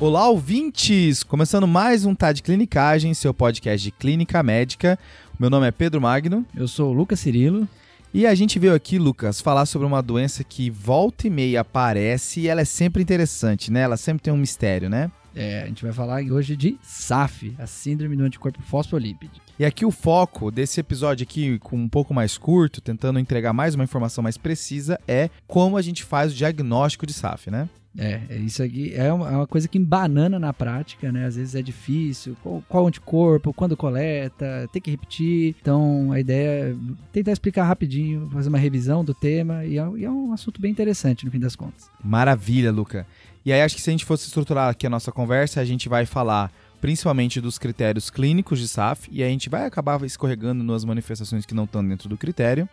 [0.00, 1.24] Olá, ouvintes!
[1.24, 4.96] Começando mais um Tá de Clinicagem, seu podcast de clínica médica.
[5.40, 6.46] Meu nome é Pedro Magno.
[6.54, 7.66] Eu sou o Lucas Cirilo.
[8.14, 12.38] E a gente veio aqui, Lucas, falar sobre uma doença que volta e meia aparece
[12.38, 13.80] e ela é sempre interessante, né?
[13.80, 15.10] Ela sempre tem um mistério, né?
[15.34, 19.42] É, a gente vai falar hoje de SAF, a Síndrome do Anticorpo Fosfolípide.
[19.58, 23.74] E aqui o foco desse episódio aqui, com um pouco mais curto, tentando entregar mais
[23.74, 27.68] uma informação mais precisa, é como a gente faz o diagnóstico de SAF, né?
[27.98, 31.26] É, isso aqui é uma, é uma coisa que embanana na prática, né?
[31.26, 32.36] Às vezes é difícil.
[32.42, 35.56] Qual, qual anticorpo, quando coleta, tem que repetir.
[35.60, 36.76] Então a ideia é
[37.12, 40.70] tentar explicar rapidinho, fazer uma revisão do tema e é, e é um assunto bem
[40.70, 41.90] interessante no fim das contas.
[42.02, 43.04] Maravilha, Luca.
[43.44, 45.88] E aí acho que se a gente fosse estruturar aqui a nossa conversa, a gente
[45.88, 50.84] vai falar principalmente dos critérios clínicos de SAF, e a gente vai acabar escorregando nas
[50.84, 52.68] manifestações que não estão dentro do critério.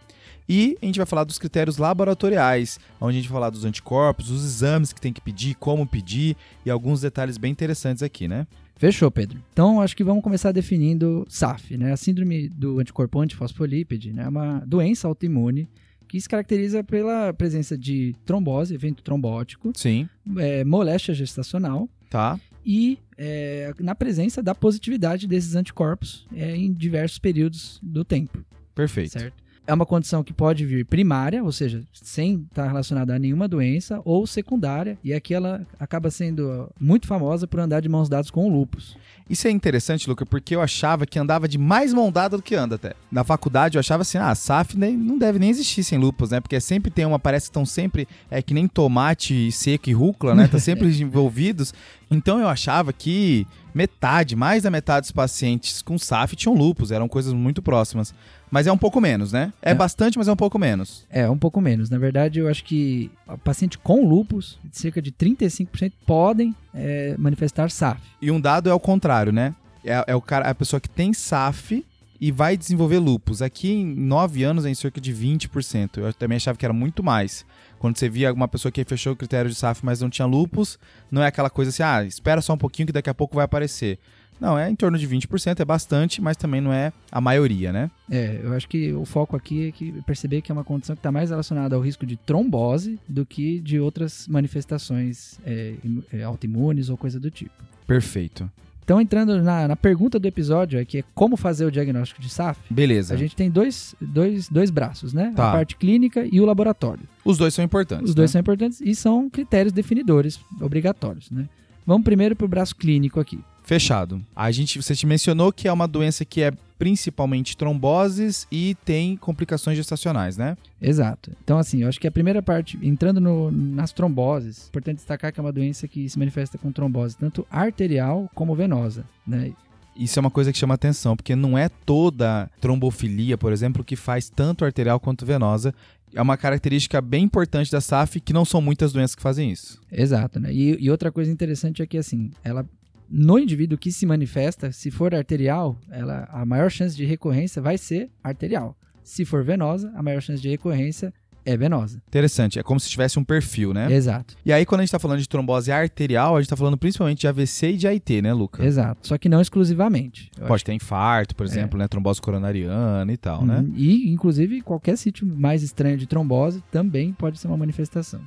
[0.47, 4.29] E a gente vai falar dos critérios laboratoriais, onde a gente vai falar dos anticorpos,
[4.29, 8.45] os exames que tem que pedir, como pedir e alguns detalhes bem interessantes aqui, né?
[8.77, 9.41] Fechou, Pedro.
[9.53, 11.93] Então, acho que vamos começar definindo SAF, né?
[11.93, 14.23] A síndrome do anticorpo antifosfolípide, né?
[14.23, 15.67] É uma doença autoimune
[16.07, 20.07] que se caracteriza pela presença de trombose, evento trombótico, Sim.
[20.37, 22.39] é, moléstia gestacional Tá.
[22.65, 29.13] e é, na presença da positividade desses anticorpos é, em diversos períodos do tempo, Perfeito.
[29.13, 29.43] certo?
[29.67, 34.01] É uma condição que pode vir primária, ou seja, sem estar relacionada a nenhuma doença,
[34.05, 38.47] ou secundária, e aqui ela acaba sendo muito famosa por andar de mãos dadas com
[38.47, 38.95] o lúpus.
[39.27, 42.53] Isso é interessante, Luca, porque eu achava que andava de mais mão dada do que
[42.53, 42.93] anda até.
[43.11, 46.39] Na faculdade eu achava assim, ah, SAF não deve nem existir sem lupus, né?
[46.39, 50.35] Porque sempre tem uma, parece que estão sempre, é que nem tomate seco e rúcula,
[50.35, 50.47] né?
[50.47, 51.73] Tá sempre envolvidos.
[52.11, 57.09] Então eu achava que metade, mais da metade dos pacientes com SAF tinham lupus, eram
[57.09, 58.15] coisas muito próximas.
[58.49, 59.51] Mas é um pouco menos, né?
[59.61, 59.73] É, É.
[59.73, 61.05] bastante, mas é um pouco menos.
[61.09, 61.89] É, um pouco menos.
[61.89, 67.69] Na verdade, eu acho que o paciente com lúpus, cerca de 35% podem é, manifestar
[67.69, 67.99] SAF.
[68.21, 69.53] E um dado é o contrário, né?
[69.83, 71.85] É, é o cara, a pessoa que tem SAF
[72.21, 73.41] e vai desenvolver lupus.
[73.41, 75.97] Aqui em 9 anos é em cerca de 20%.
[75.97, 77.45] Eu também achava que era muito mais.
[77.85, 80.79] Quando você via uma pessoa que fechou o critério de SAF, mas não tinha lupus,
[81.11, 83.45] não é aquela coisa assim, ah, espera só um pouquinho que daqui a pouco vai
[83.45, 83.99] aparecer.
[84.41, 87.91] Não, é em torno de 20%, é bastante, mas também não é a maioria, né?
[88.09, 90.99] É, eu acho que o foco aqui é que perceber que é uma condição que
[90.99, 95.75] está mais relacionada ao risco de trombose do que de outras manifestações é,
[96.11, 97.53] é, autoimunes ou coisa do tipo.
[97.85, 98.49] Perfeito.
[98.85, 102.29] Então, entrando na, na pergunta do episódio, é que é como fazer o diagnóstico de
[102.29, 103.15] SAF, Beleza.
[103.15, 105.33] a gente tem dois, dois, dois braços, né?
[105.35, 105.49] Tá.
[105.49, 107.01] A parte clínica e o laboratório.
[107.25, 108.09] Os dois são importantes.
[108.09, 108.33] Os dois né?
[108.33, 111.49] são importantes e são critérios definidores obrigatórios, né?
[111.83, 113.39] Vamos primeiro para o braço clínico aqui.
[113.63, 114.23] Fechado.
[114.35, 119.15] A gente, você te mencionou que é uma doença que é principalmente tromboses e tem
[119.15, 120.57] complicações gestacionais, né?
[120.81, 121.31] Exato.
[121.43, 125.39] Então, assim, eu acho que a primeira parte, entrando no- nas tromboses, importante destacar que
[125.39, 129.53] é uma doença que se manifesta com trombose tanto arterial como venosa, né?
[129.95, 133.95] Isso é uma coisa que chama atenção, porque não é toda trombofilia, por exemplo, que
[133.95, 135.73] faz tanto arterial quanto venosa.
[136.13, 139.81] É uma característica bem importante da SAF que não são muitas doenças que fazem isso.
[139.89, 140.51] Exato, né?
[140.53, 142.65] E, e outra coisa interessante é que, assim, ela
[143.09, 147.77] no indivíduo que se manifesta, se for arterial, ela, a maior chance de recorrência vai
[147.77, 148.75] ser arterial.
[149.03, 151.13] Se for venosa, a maior chance de recorrência
[151.45, 152.01] é venosa.
[152.07, 153.91] Interessante, é como se tivesse um perfil, né?
[153.93, 156.75] Exato, E aí, quando a gente tá falando de trombose arterial, a gente tá falando
[156.75, 158.65] principalmente de AVC e de AIT, né, Luca?
[158.65, 159.07] exato.
[159.07, 160.31] Só que não exclusivamente.
[160.47, 161.87] Pode ter infarto, por exemplo, né?
[161.87, 163.59] Trombose coronariana e tal, né?
[163.59, 163.73] Uhum.
[163.75, 168.21] E, inclusive, qualquer sítio mais estranho de trombose também pode ser uma manifestação.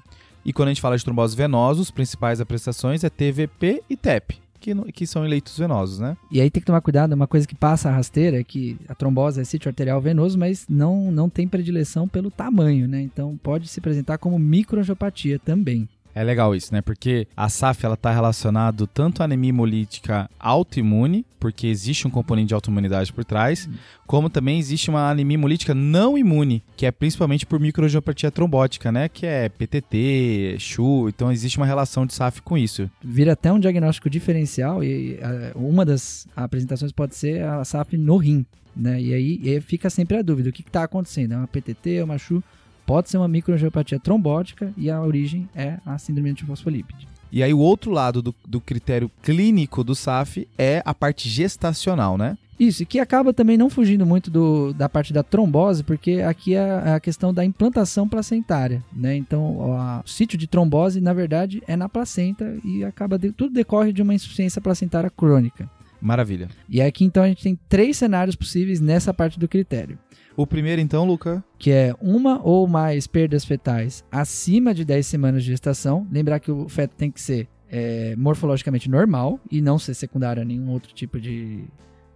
[0.45, 4.41] E quando a gente fala de trombose venosa, os principais apresentações é TVP e TEP,
[4.59, 6.17] que, que são eleitos venosos, né?
[6.31, 8.95] E aí tem que tomar cuidado, uma coisa que passa a rasteira é que a
[8.95, 13.01] trombose é sítio arterial venoso, mas não, não tem predileção pelo tamanho, né?
[13.01, 15.89] Então pode se apresentar como microangiopatia também.
[16.15, 16.81] É legal isso, né?
[16.81, 22.49] Porque a SAF ela tá relacionado tanto à anemia hemolítica autoimune, porque existe um componente
[22.49, 23.69] de autoimunidade por trás,
[24.07, 29.09] como também existe uma anemia hemolítica não imune, que é principalmente por microangiopatia trombótica, né?
[29.09, 32.91] Que é PTT, CHU, então existe uma relação de SAF com isso.
[33.03, 38.17] Vira até um diagnóstico diferencial e eh, uma das apresentações pode ser a SAF no
[38.17, 38.45] rim,
[38.77, 39.01] né?
[39.01, 41.35] E aí, e aí fica sempre a dúvida, o que está acontecendo?
[41.35, 42.43] É uma PTT, é uma CHU?
[42.89, 47.07] Pode ser uma microangiopatia trombótica e a origem é a síndrome antifosfolípide.
[47.31, 52.17] E aí o outro lado do, do critério clínico do SAF é a parte gestacional,
[52.17, 52.39] né?
[52.59, 56.55] Isso, e que acaba também não fugindo muito do, da parte da trombose, porque aqui
[56.55, 59.15] é a questão da implantação placentária, né?
[59.15, 63.33] Então, o a- o sítio de trombose, na verdade, é na placenta e acaba de-
[63.33, 65.71] tudo decorre de uma insuficiência placentária crônica.
[66.01, 66.49] Maravilha.
[66.69, 69.99] E aqui, então, a gente tem três cenários possíveis nessa parte do critério.
[70.39, 71.43] O primeiro, então, Luca.
[71.59, 76.07] que é uma ou mais perdas fetais acima de 10 semanas de gestação.
[76.13, 80.45] Lembrar que o feto tem que ser é, morfologicamente normal e não ser secundária a
[80.45, 81.65] nenhum outro tipo de,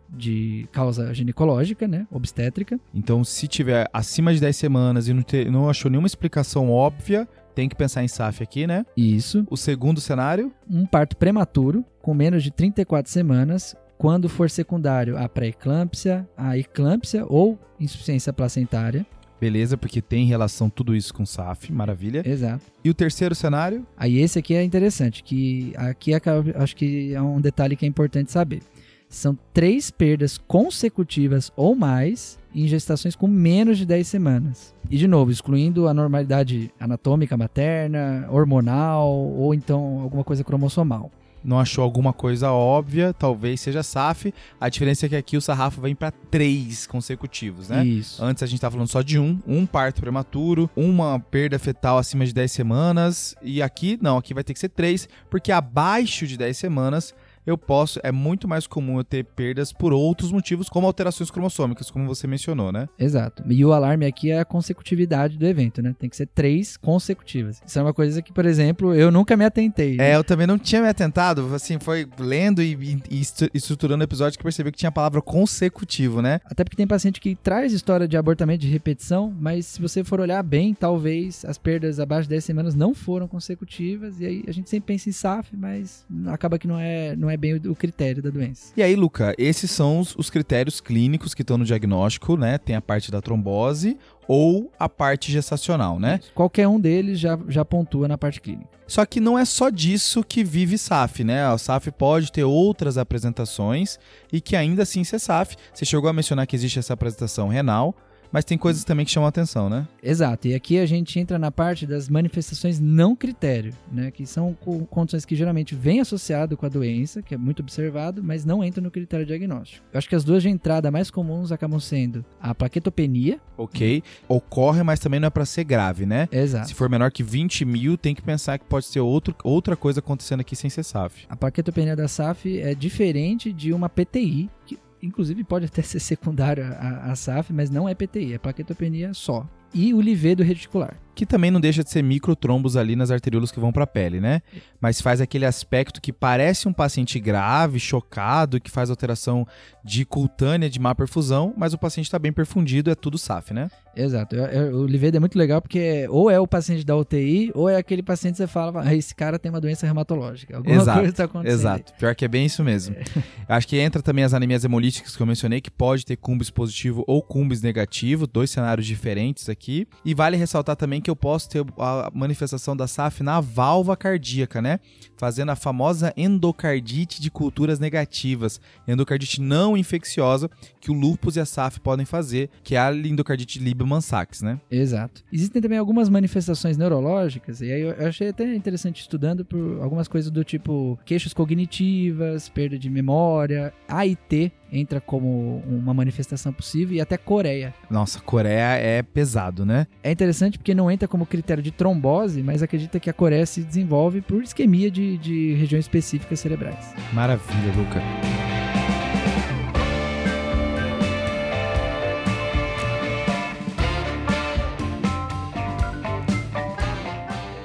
[0.08, 2.06] de causa ginecológica, né?
[2.12, 2.78] Obstétrica.
[2.94, 7.28] Então, se tiver acima de 10 semanas e não, ter, não achou nenhuma explicação óbvia,
[7.56, 8.86] tem que pensar em SAF aqui, né?
[8.96, 9.44] Isso.
[9.50, 10.52] O segundo cenário?
[10.70, 17.24] Um parto prematuro, com menos de 34 semanas, quando for secundário a pré-eclâmpsia, a eclâmpsia
[17.28, 19.06] ou insuficiência placentária.
[19.40, 22.28] Beleza, porque tem relação tudo isso com SAF, maravilha.
[22.28, 22.64] Exato.
[22.82, 23.86] E o terceiro cenário?
[23.96, 26.20] Aí esse aqui é interessante, que aqui é,
[26.56, 28.62] acho que é um detalhe que é importante saber.
[29.08, 34.74] São três perdas consecutivas ou mais em gestações com menos de 10 semanas.
[34.90, 41.08] E, de novo, excluindo a normalidade anatômica materna, hormonal ou então alguma coisa cromossomal
[41.44, 44.32] não achou alguma coisa óbvia, talvez seja SAF.
[44.60, 47.84] A diferença é que aqui o sarrafo vem para três consecutivos, né?
[47.84, 48.22] Isso.
[48.22, 52.24] Antes a gente estava falando só de um, um parto prematuro, uma perda fetal acima
[52.24, 56.36] de 10 semanas, e aqui não, aqui vai ter que ser três, porque abaixo de
[56.36, 57.14] 10 semanas
[57.46, 58.00] eu posso.
[58.02, 62.26] É muito mais comum eu ter perdas por outros motivos, como alterações cromossômicas, como você
[62.26, 62.88] mencionou, né?
[62.98, 63.42] Exato.
[63.48, 65.94] E o alarme aqui é a consecutividade do evento, né?
[65.98, 67.60] Tem que ser três consecutivas.
[67.66, 69.96] Isso é uma coisa que, por exemplo, eu nunca me atentei.
[69.96, 70.10] Né?
[70.10, 71.52] É, eu também não tinha me atentado.
[71.54, 73.22] Assim, foi lendo e, e,
[73.54, 76.40] estruturando o episódio que percebi que tinha a palavra consecutivo, né?
[76.44, 80.20] Até porque tem paciente que traz história de abortamento de repetição, mas se você for
[80.20, 84.20] olhar bem, talvez as perdas abaixo de 10 semanas não foram consecutivas.
[84.20, 87.31] E aí a gente sempre pensa em SAF, mas acaba que não é, não é
[87.32, 88.72] é bem o, o critério da doença.
[88.76, 92.58] E aí, Luca, esses são os, os critérios clínicos que estão no diagnóstico, né?
[92.58, 93.96] Tem a parte da trombose
[94.28, 96.20] ou a parte gestacional, né?
[96.34, 98.68] Qualquer um deles já, já pontua na parte clínica.
[98.86, 101.46] Só que não é só disso que vive SAF, né?
[101.46, 103.98] A SAF pode ter outras apresentações
[104.32, 105.56] e que ainda assim ser SAF.
[105.72, 107.96] Você chegou a mencionar que existe essa apresentação renal,
[108.32, 109.86] mas tem coisas também que chamam a atenção, né?
[110.02, 110.48] Exato.
[110.48, 114.10] E aqui a gente entra na parte das manifestações não critério, né?
[114.10, 114.54] Que são
[114.90, 118.82] condições que geralmente vêm associado com a doença, que é muito observado, mas não entram
[118.82, 119.84] no critério diagnóstico.
[119.92, 123.38] Eu acho que as duas de entrada mais comuns acabam sendo a plaquetopenia.
[123.56, 124.02] Ok.
[124.28, 126.28] Ocorre, mas também não é para ser grave, né?
[126.32, 126.68] Exato.
[126.68, 130.00] Se for menor que 20 mil, tem que pensar que pode ser outro, outra coisa
[130.00, 131.26] acontecendo aqui sem ser SAF.
[131.28, 136.64] A plaquetopenia da SAF é diferente de uma PTI, que inclusive pode até ser secundário
[136.64, 139.46] à, SAF, mas não é PTI, é plaquetopenia só.
[139.74, 143.60] E o livedo reticular que também não deixa de ser microtrombos ali nas arteríolas que
[143.60, 144.40] vão para a pele, né?
[144.80, 149.46] Mas faz aquele aspecto que parece um paciente grave, chocado, que faz alteração
[149.84, 153.70] de cutânea de má perfusão, mas o paciente está bem perfundido, é tudo SAF, né?
[153.94, 154.36] Exato.
[154.72, 158.02] o Livedo é muito legal porque ou é o paciente da UTI ou é aquele
[158.02, 160.56] paciente que você fala, ah, esse cara tem uma doença reumatológica.
[160.56, 161.60] Alguma exato, coisa está acontecendo.
[161.60, 161.92] Exato.
[161.98, 162.96] Pior que é bem isso mesmo.
[162.96, 163.04] É.
[163.48, 167.04] Acho que entra também as anemias hemolíticas que eu mencionei, que pode ter cumbis positivo
[167.06, 169.61] ou cumbis negativo, dois cenários diferentes aqui.
[169.70, 174.60] E vale ressaltar também que eu posso ter a manifestação da SAF na válvula cardíaca,
[174.60, 174.80] né?
[175.16, 180.50] Fazendo a famosa endocardite de culturas negativas, endocardite não infecciosa,
[180.80, 184.60] que o lúpus e a SAF podem fazer, que é a endocardite Lieberman-Sachs, né?
[184.70, 185.22] Exato.
[185.32, 190.30] Existem também algumas manifestações neurológicas, e aí eu achei até interessante estudando por algumas coisas
[190.30, 197.18] do tipo queixas cognitivas, perda de memória, AIT, entra como uma manifestação possível e até
[197.18, 197.74] Coreia.
[197.90, 199.86] Nossa, Coreia é pesado, né?
[200.02, 203.62] É interessante porque não entra como critério de trombose, mas acredita que a Coreia se
[203.62, 206.94] desenvolve por isquemia de, de regiões específicas cerebrais.
[207.12, 208.00] Maravilha, Luca.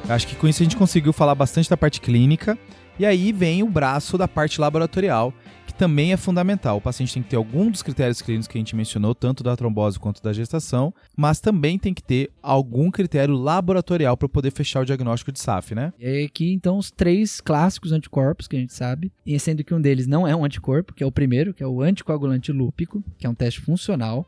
[0.09, 2.57] Acho que com isso a gente conseguiu falar bastante da parte clínica.
[2.97, 5.33] E aí vem o braço da parte laboratorial,
[5.77, 6.77] também é fundamental.
[6.77, 9.55] O paciente tem que ter algum dos critérios clínicos que a gente mencionou, tanto da
[9.55, 14.81] trombose quanto da gestação, mas também tem que ter algum critério laboratorial para poder fechar
[14.81, 15.93] o diagnóstico de SAF, né?
[15.99, 19.81] E aqui, então, os três clássicos anticorpos que a gente sabe, e sendo que um
[19.81, 23.27] deles não é um anticorpo, que é o primeiro, que é o anticoagulante lúpico, que
[23.27, 24.27] é um teste funcional,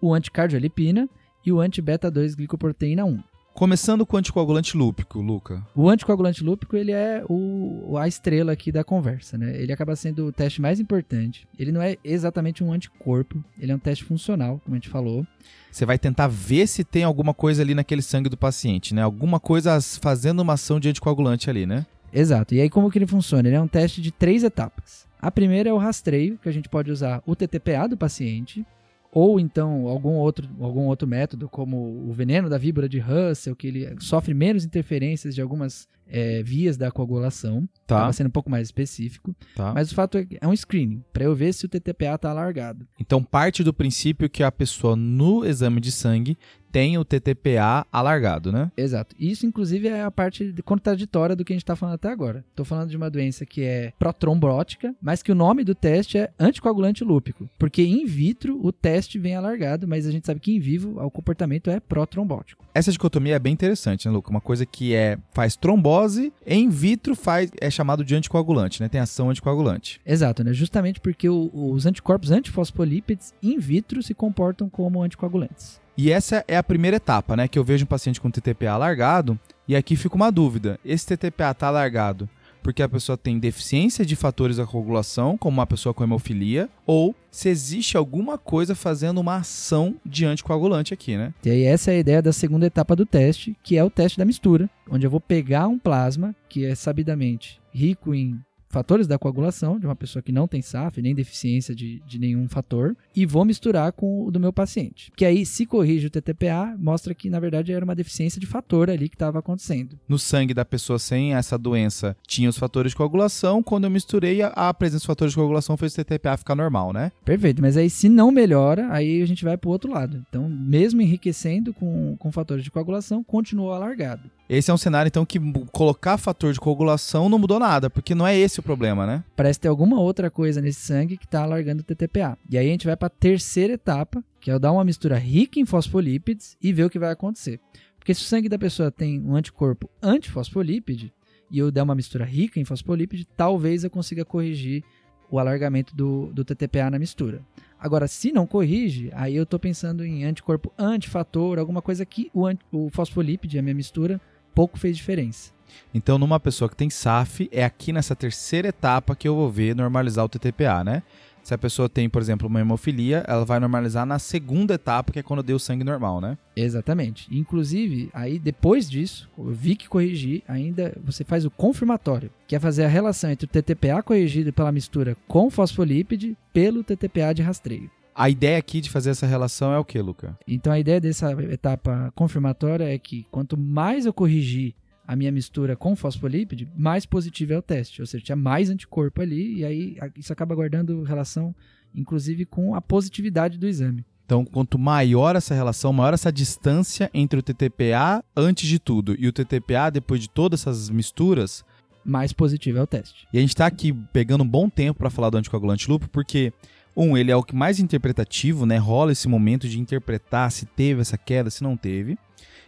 [0.00, 1.08] o anticardiolipina
[1.44, 3.35] e o anti-beta-2 glicoproteína 1.
[3.56, 5.66] Começando com o anticoagulante lúpico, Luca.
[5.74, 9.56] O anticoagulante lúpico, ele é o, a estrela aqui da conversa, né?
[9.58, 11.48] Ele acaba sendo o teste mais importante.
[11.58, 15.26] Ele não é exatamente um anticorpo, ele é um teste funcional, como a gente falou.
[15.72, 19.00] Você vai tentar ver se tem alguma coisa ali naquele sangue do paciente, né?
[19.00, 21.86] Alguma coisa fazendo uma ação de anticoagulante ali, né?
[22.12, 22.54] Exato.
[22.54, 23.48] E aí como que ele funciona?
[23.48, 25.06] Ele é um teste de três etapas.
[25.18, 28.66] A primeira é o rastreio, que a gente pode usar o TTPA do paciente,
[29.12, 33.66] ou então algum outro, algum outro método, como o veneno da víbora de Russell, que
[33.66, 37.96] ele sofre menos interferências de algumas é, vias da coagulação, tá.
[37.96, 39.34] acaba sendo um pouco mais específico.
[39.54, 39.72] Tá.
[39.74, 42.30] Mas o fato é que é um screening, para eu ver se o TTPA está
[42.30, 42.86] alargado.
[43.00, 46.36] Então parte do princípio que a pessoa no exame de sangue
[46.76, 48.70] tem o TTPA alargado, né?
[48.76, 49.16] Exato.
[49.18, 52.44] Isso, inclusive, é a parte contraditória do que a gente está falando até agora.
[52.50, 56.30] Estou falando de uma doença que é protrombótica, mas que o nome do teste é
[56.38, 57.48] anticoagulante lúpico.
[57.58, 61.10] Porque in vitro o teste vem alargado, mas a gente sabe que em vivo o
[61.10, 62.62] comportamento é protrombótico.
[62.74, 64.30] Essa dicotomia é bem interessante, né, Luca?
[64.30, 65.56] Uma coisa que é faz
[65.96, 68.88] trombose, in vitro faz é chamado de anticoagulante, né?
[68.88, 70.00] Tem ação anticoagulante.
[70.04, 70.52] Exato, né?
[70.52, 75.80] Justamente porque o, os anticorpos antifosfolípides in vitro se comportam como anticoagulantes.
[75.96, 77.48] E essa é a primeira etapa, né?
[77.48, 81.52] Que eu vejo um paciente com TTPA alargado, e aqui fica uma dúvida: esse TTPA
[81.52, 82.28] está alargado
[82.62, 87.14] porque a pessoa tem deficiência de fatores da coagulação, como uma pessoa com hemofilia, ou
[87.30, 91.34] se existe alguma coisa fazendo uma ação de anticoagulante aqui, né?
[91.44, 94.18] E aí essa é a ideia da segunda etapa do teste, que é o teste
[94.18, 99.18] da mistura, onde eu vou pegar um plasma que é sabidamente rico em fatores da
[99.18, 103.24] coagulação de uma pessoa que não tem SAF, nem deficiência de, de nenhum fator, e
[103.24, 105.10] vou misturar com o do meu paciente.
[105.16, 108.90] Que aí, se corrige o TTPA, mostra que na verdade era uma deficiência de fator
[108.90, 109.98] ali que estava acontecendo.
[110.08, 114.42] No sangue da pessoa sem essa doença tinha os fatores de coagulação, quando eu misturei,
[114.42, 117.12] a, a presença dos fatores de coagulação fez o TTPA ficar normal, né?
[117.24, 120.24] Perfeito, mas aí se não melhora, aí a gente vai para o outro lado.
[120.28, 124.30] Então, mesmo enriquecendo com, com fatores de coagulação, continuou alargado.
[124.48, 125.40] Esse é um cenário, então, que
[125.72, 129.24] colocar fator de coagulação não mudou nada, porque não é esse o problema, né?
[129.34, 132.38] Parece ter alguma outra coisa nesse sangue que está alargando o TTPA.
[132.48, 135.58] E aí a gente vai para a terceira etapa, que é dar uma mistura rica
[135.58, 137.60] em fosfolípides e ver o que vai acontecer.
[137.98, 141.12] Porque se o sangue da pessoa tem um anticorpo antifosfolípide
[141.50, 144.84] e eu der uma mistura rica em fosfolípide, talvez eu consiga corrigir
[145.30, 147.42] o alargamento do, do TTPA na mistura.
[147.78, 152.46] Agora, se não corrige, aí eu estou pensando em anticorpo antifator, alguma coisa que o,
[152.72, 154.20] o fosfolípide, a minha mistura,
[154.56, 155.52] pouco fez diferença.
[155.92, 159.76] Então, numa pessoa que tem SAF, é aqui nessa terceira etapa que eu vou ver
[159.76, 161.02] normalizar o TTPA, né?
[161.42, 165.18] Se a pessoa tem, por exemplo, uma hemofilia, ela vai normalizar na segunda etapa, que
[165.18, 166.36] é quando deu sangue normal, né?
[166.56, 167.28] Exatamente.
[167.30, 172.58] Inclusive, aí depois disso, eu vi que corrigir, ainda você faz o confirmatório, que é
[172.58, 177.90] fazer a relação entre o TTPA corrigido pela mistura com fosfolípide pelo TTPA de rastreio.
[178.18, 180.38] A ideia aqui de fazer essa relação é o que, Luca?
[180.48, 184.74] Então a ideia dessa etapa confirmatória é que quanto mais eu corrigir
[185.06, 188.00] a minha mistura com fosfolípide, mais positivo é o teste.
[188.00, 191.54] Ou seja, tinha mais anticorpo ali, e aí isso acaba guardando relação,
[191.94, 194.02] inclusive, com a positividade do exame.
[194.24, 199.28] Então, quanto maior essa relação, maior essa distância entre o TTPA antes de tudo e
[199.28, 201.62] o TTPA depois de todas essas misturas,
[202.02, 203.28] mais positivo é o teste.
[203.30, 206.52] E a gente está aqui pegando um bom tempo para falar do anticoagulante lúpico, porque
[206.96, 208.78] um, ele é o que mais interpretativo, né?
[208.78, 212.18] Rola esse momento de interpretar se teve essa queda, se não teve.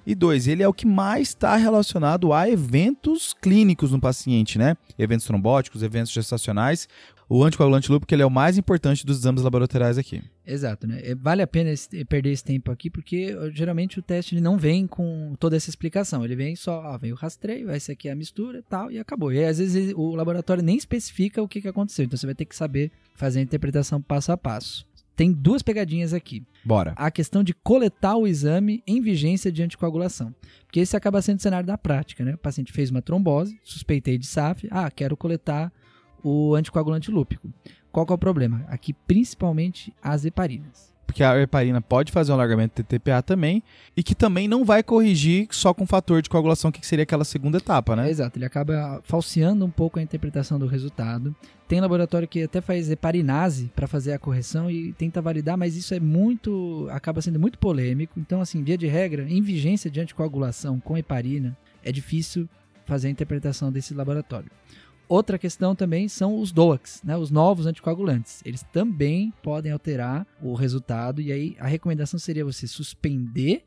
[0.06, 4.76] E dois, ele é o que mais está relacionado a eventos clínicos no paciente, né?
[4.98, 6.88] Eventos trombóticos, eventos gestacionais.
[7.28, 10.22] O anticoagulante lúpico ele é o mais importante dos exames laboratoriais aqui.
[10.46, 11.00] Exato, né?
[11.02, 14.56] É, vale a pena esse, perder esse tempo aqui, porque geralmente o teste ele não
[14.56, 16.24] vem com toda essa explicação.
[16.24, 19.30] Ele vem só, ó, vem o rastreio, essa aqui é a mistura tal, e acabou.
[19.30, 22.06] E às vezes ele, o laboratório nem especifica o que, que aconteceu.
[22.06, 24.88] Então você vai ter que saber fazer a interpretação passo a passo.
[25.14, 26.44] Tem duas pegadinhas aqui.
[26.64, 26.94] Bora.
[26.96, 30.34] A questão de coletar o exame em vigência de anticoagulação.
[30.64, 32.34] Porque esse acaba sendo o cenário da prática, né?
[32.34, 35.72] O paciente fez uma trombose, suspeitei de SAF, ah, quero coletar
[36.22, 37.52] o anticoagulante lúpico.
[37.90, 38.64] Qual é o problema?
[38.68, 43.62] Aqui, principalmente as heparinas porque a heparina pode fazer um alargamento do TTPA também,
[43.96, 47.56] e que também não vai corrigir só com fator de coagulação, que seria aquela segunda
[47.56, 48.06] etapa, né?
[48.06, 51.34] É, exato, ele acaba falseando um pouco a interpretação do resultado.
[51.66, 55.94] Tem laboratório que até faz heparinase para fazer a correção e tenta validar, mas isso
[55.94, 56.86] é muito.
[56.90, 58.20] acaba sendo muito polêmico.
[58.20, 62.46] Então, assim, via de regra, em vigência de anticoagulação com heparina, é difícil
[62.84, 64.50] fazer a interpretação desse laboratório.
[65.08, 68.42] Outra questão também são os DOACs, né, os novos anticoagulantes.
[68.44, 73.64] Eles também podem alterar o resultado e aí a recomendação seria você suspender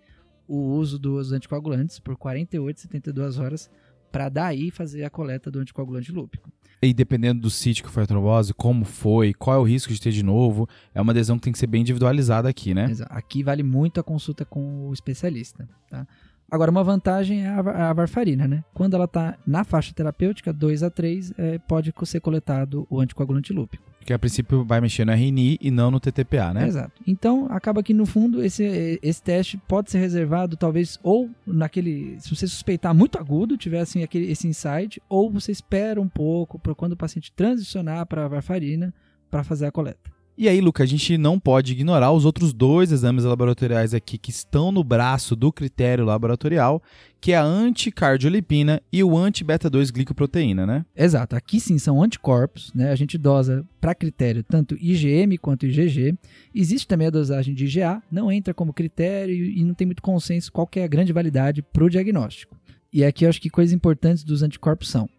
[0.48, 3.71] o uso dos anticoagulantes por 48, 72 horas
[4.12, 6.51] para daí fazer a coleta do anticoagulante lúpico.
[6.83, 10.01] E dependendo do sítio que foi a trombose, como foi, qual é o risco de
[10.01, 12.91] ter de novo, é uma adesão que tem que ser bem individualizada aqui, né?
[13.10, 16.07] Aqui vale muito a consulta com o especialista, tá?
[16.51, 18.62] Agora, uma vantagem é a, varfarina, né?
[18.74, 23.53] Quando ela está na faixa terapêutica, 2 a 3, é, pode ser coletado o anticoagulante
[23.53, 23.89] lúpico.
[24.01, 26.67] Que a princípio vai mexer no RNI e não no TTPA, né?
[26.67, 26.91] Exato.
[27.08, 32.36] Então, acaba que no fundo esse, esse teste pode ser reservado talvez ou naquele, se
[32.36, 36.75] você suspeitar muito agudo, tiver assim aquele, esse insight, ou você espera um pouco para
[36.75, 38.93] quando o paciente transicionar para a varfarina
[39.29, 40.11] para fazer a coleta.
[40.38, 44.31] E aí, Luca, a gente não pode ignorar os outros dois exames laboratoriais aqui que
[44.31, 46.81] estão no braço do critério laboratorial,
[47.19, 50.85] que é a anticardiolipina e o anti-beta-2 glicoproteína, né?
[50.95, 51.35] Exato.
[51.35, 52.91] Aqui sim são anticorpos, né?
[52.91, 56.17] A gente dosa para critério tanto IgM quanto IgG.
[56.55, 60.51] Existe também a dosagem de IgA, não entra como critério e não tem muito consenso
[60.51, 62.55] qual é a grande validade para o diagnóstico.
[62.93, 65.09] E aqui eu acho que coisas importantes dos anticorpos são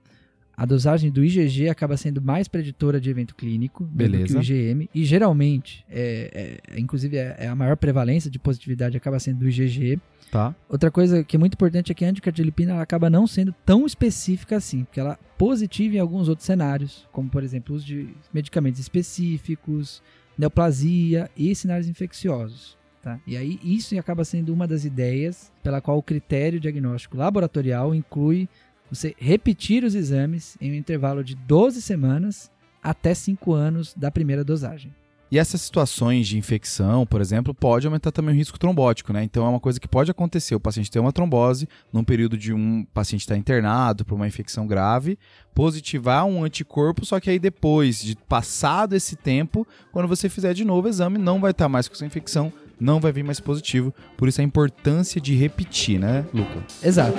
[0.62, 4.38] a dosagem do IgG acaba sendo mais preditora de evento clínico Beleza.
[4.38, 4.88] do que o IgM.
[4.95, 9.49] E geralmente, é, é, inclusive, é, é a maior prevalência de positividade acaba sendo do
[9.49, 9.99] IgG.
[10.31, 10.54] Tá.
[10.69, 14.54] Outra coisa que é muito importante é que a anticardiolipina acaba não sendo tão específica
[14.54, 18.78] assim, porque ela é positiva em alguns outros cenários, como por exemplo os de medicamentos
[18.78, 20.00] específicos,
[20.38, 22.78] neoplasia e sinais infecciosos.
[23.02, 23.19] Tá?
[23.26, 28.49] E aí isso acaba sendo uma das ideias pela qual o critério diagnóstico laboratorial inclui
[28.93, 32.51] você repetir os exames em um intervalo de 12 semanas
[32.83, 34.93] até 5 anos da primeira dosagem.
[35.31, 39.25] E essas situações de infecção, por exemplo, pode aumentar também o risco trombótico, né?
[39.25, 40.55] Então é uma coisa que pode acontecer.
[40.55, 44.29] O paciente ter uma trombose num período de um paciente estar tá internado por uma
[44.29, 45.19] infecção grave,
[45.55, 50.67] positivar um anticorpo, só que aí depois de passado esse tempo, quando você fizer de
[50.67, 53.41] novo o exame, não vai estar tá mais com essa infecção, não vai vir mais
[53.41, 53.95] positivo.
[54.19, 56.63] Por isso a importância de repetir, né, Luca?
[56.83, 57.17] Exato.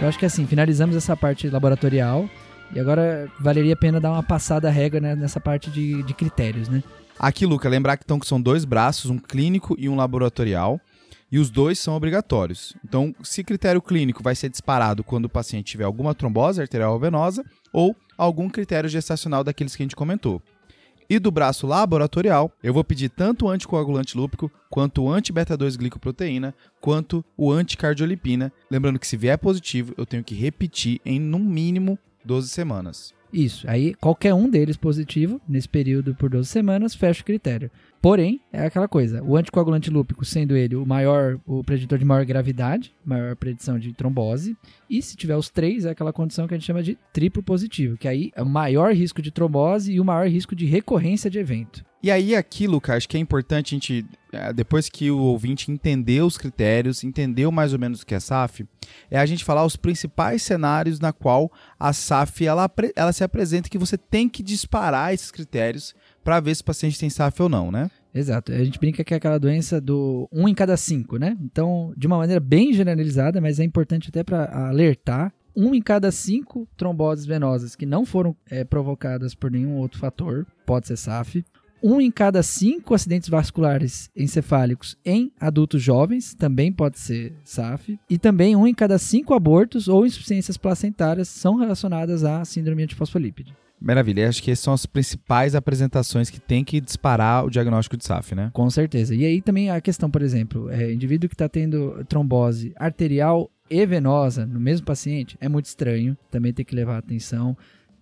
[0.00, 2.28] Eu acho que assim, finalizamos essa parte laboratorial
[2.72, 6.68] e agora valeria a pena dar uma passada régua né, nessa parte de, de critérios,
[6.68, 6.82] né?
[7.18, 10.80] Aqui, Luca, lembrar que, então, que são dois braços, um clínico e um laboratorial,
[11.32, 12.76] e os dois são obrigatórios.
[12.84, 17.44] Então, se critério clínico vai ser disparado quando o paciente tiver alguma trombose arterial venosa
[17.72, 20.40] ou algum critério gestacional daqueles que a gente comentou.
[21.10, 26.54] E do braço laboratorial, eu vou pedir tanto o anticoagulante lúpico, quanto o anti-beta-2 glicoproteína,
[26.82, 28.52] quanto o anticardiolipina.
[28.70, 33.14] Lembrando que se vier positivo, eu tenho que repetir em no mínimo 12 semanas.
[33.32, 33.68] Isso.
[33.70, 37.70] Aí qualquer um deles positivo, nesse período por 12 semanas, fecha o critério.
[38.08, 42.24] Porém, é aquela coisa, o anticoagulante lúpico sendo ele o maior, o preditor de maior
[42.24, 44.56] gravidade, maior predição de trombose,
[44.88, 47.98] e se tiver os três, é aquela condição que a gente chama de triplo positivo,
[47.98, 51.38] que aí é o maior risco de trombose e o maior risco de recorrência de
[51.38, 51.84] evento.
[52.00, 55.70] E aí, aqui, Lucas, acho que é importante a gente, é, depois que o ouvinte
[55.70, 58.64] entendeu os critérios, entendeu mais ou menos o que é SAF,
[59.10, 63.68] é a gente falar os principais cenários na qual a SAF ela, ela se apresenta
[63.68, 65.92] que você tem que disparar esses critérios
[66.22, 67.90] para ver se o paciente tem SAF ou não, né?
[68.18, 68.52] Exato.
[68.52, 71.36] A gente brinca que é aquela doença do 1 em cada 5, né?
[71.40, 76.12] Então, de uma maneira bem generalizada, mas é importante até para alertar, um em cada
[76.12, 81.44] cinco tromboses venosas que não foram é, provocadas por nenhum outro fator pode ser SAF.
[81.82, 87.98] Um em cada cinco acidentes vasculares encefálicos em adultos jovens também pode ser SAF.
[88.08, 93.52] E também um em cada cinco abortos ou insuficiências placentárias são relacionadas à síndrome antifosfolípide.
[93.80, 98.04] Maravilha, acho que essas são as principais apresentações que tem que disparar o diagnóstico de
[98.04, 98.50] SAF, né?
[98.52, 99.14] Com certeza.
[99.14, 103.84] E aí também a questão, por exemplo, é, indivíduo que está tendo trombose arterial e
[103.86, 107.56] venosa no mesmo paciente é muito estranho, também tem que levar atenção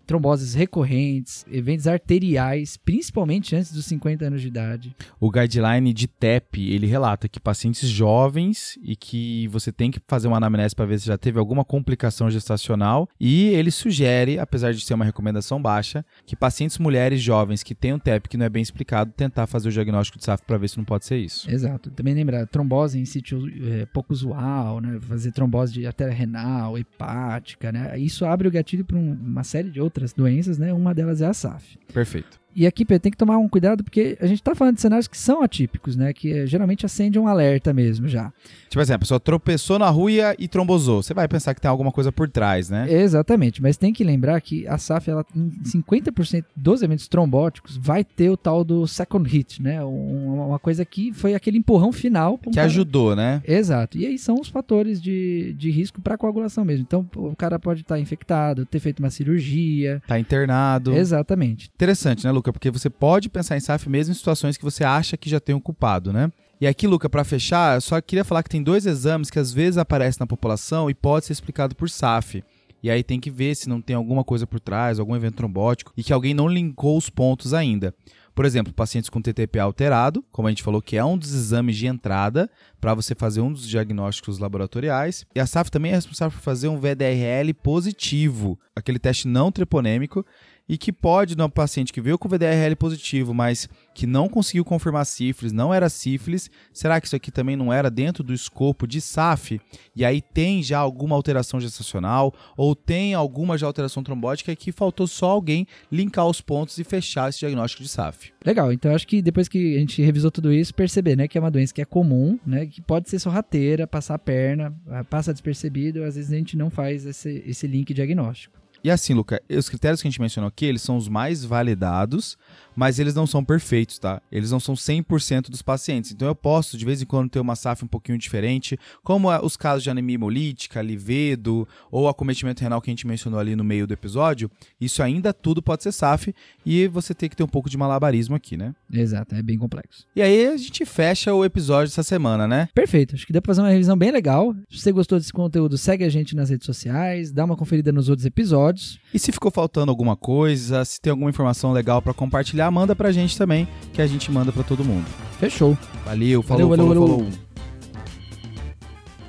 [0.07, 4.97] tromboses recorrentes, eventos arteriais, principalmente antes dos 50 anos de idade.
[5.19, 10.29] O guideline de TEP, ele relata que pacientes jovens e que você tem que fazer
[10.29, 14.81] uma anamnese para ver se já teve alguma complicação gestacional e ele sugere, apesar de
[14.81, 18.49] ser uma recomendação baixa, que pacientes mulheres jovens que têm um TEP que não é
[18.49, 21.51] bem explicado, tentar fazer o diagnóstico de SAF para ver se não pode ser isso.
[21.51, 21.90] Exato.
[21.90, 24.99] Também lembrar, trombose em sítio é, pouco usual, né?
[25.01, 27.99] Fazer trombose de artéria renal, hepática, né?
[27.99, 30.73] Isso abre o gatilho para um, uma série de outras outras doenças, né?
[30.73, 31.79] Uma delas é a SAF.
[31.93, 32.39] Perfeito.
[32.57, 35.07] E aqui, Pedro, tem que tomar um cuidado porque a gente está falando de cenários
[35.07, 36.14] que são atípicos, né?
[36.14, 38.33] Que é, geralmente acende um alerta mesmo já.
[38.71, 41.03] Tipo assim, a pessoa tropeçou na rua e trombosou.
[41.03, 42.90] Você vai pensar que tem alguma coisa por trás, né?
[42.90, 48.03] Exatamente, mas tem que lembrar que a SAF, ela, em 50% dos eventos trombóticos, vai
[48.03, 49.85] ter o tal do second hit, né?
[49.85, 52.35] Um, uma coisa que foi aquele empurrão final.
[52.35, 52.66] Um que cara...
[52.69, 53.42] ajudou, né?
[53.47, 53.99] Exato.
[53.99, 56.87] E aí são os fatores de, de risco para coagulação mesmo.
[56.88, 60.03] Então, o cara pode estar tá infectado, ter feito uma cirurgia.
[60.09, 60.95] Tá internado.
[60.95, 61.71] Exatamente.
[61.75, 62.46] Interessante, né, Lucas?
[62.53, 65.55] Porque você pode pensar em SAF mesmo em situações que você acha que já tem
[65.55, 66.31] um culpado, né?
[66.61, 69.53] E aqui, Luca, para fechar, eu só queria falar que tem dois exames que às
[69.53, 72.43] vezes aparecem na população e pode ser explicado por SAF.
[72.83, 75.93] E aí tem que ver se não tem alguma coisa por trás, algum evento trombótico
[75.97, 77.95] e que alguém não linkou os pontos ainda.
[78.37, 81.75] Por exemplo, pacientes com TTP alterado, como a gente falou, que é um dos exames
[81.75, 85.25] de entrada para você fazer um dos diagnósticos laboratoriais.
[85.35, 90.25] E a SAF também é responsável por fazer um VDRL positivo, aquele teste não treponêmico,
[90.68, 95.07] e que pode, no paciente que veio com VDRL positivo, mas que não conseguiu confirmar
[95.07, 99.00] sífilis, não era sífilis, será que isso aqui também não era dentro do escopo de
[99.00, 99.61] SAF?
[99.94, 105.07] E aí tem já alguma alteração gestacional ou tem alguma já alteração trombótica que faltou
[105.07, 108.33] só alguém linkar os pontos e fechar esse diagnóstico de SAF.
[108.44, 111.40] Legal, então acho que depois que a gente revisou tudo isso, perceber, né, que é
[111.40, 115.33] uma doença que é comum, né, que pode ser sorrateira, passar a perna, ah, passa
[115.33, 118.65] despercebido, às vezes a gente não faz esse, esse link diagnóstico.
[118.83, 122.37] E assim, Luca, os critérios que a gente mencionou aqui, eles são os mais validados,
[122.77, 124.21] mas eles não são perfeitos, tá?
[124.31, 126.12] Eles não são 100% dos pacientes.
[126.12, 129.57] Então eu posso, de vez em quando, ter uma SAF um pouquinho diferente, como os
[129.57, 133.87] casos de anemia hemolítica, livedo, ou acometimento renal que a gente mencionou ali no meio
[133.87, 134.51] do episódio.
[134.81, 136.35] Isso ainda tudo pode ser SAF
[136.65, 138.75] e você tem que ter um pouco de malabarismo aqui, né?
[138.93, 140.05] Exato, é bem complexo.
[140.15, 142.69] E aí a gente fecha o episódio dessa semana, né?
[142.75, 144.55] Perfeito, acho que deu pra fazer uma revisão bem legal.
[144.69, 148.09] Se você gostou desse conteúdo, segue a gente nas redes sociais, dá uma conferida nos
[148.09, 148.99] outros episódios.
[149.15, 153.12] E se ficou faltando alguma coisa, se tem alguma informação legal para compartilhar, manda pra
[153.12, 155.07] gente também, que a gente manda para todo mundo.
[155.38, 155.76] Fechou.
[156.05, 157.46] Valeu, falou, Valeu, falou, valeu, falou.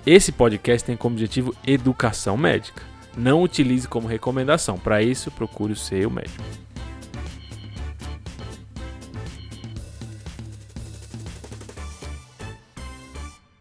[0.05, 2.81] Esse podcast tem como objetivo educação médica.
[3.17, 4.77] Não utilize como recomendação.
[4.77, 6.43] Para isso, procure o seu médico.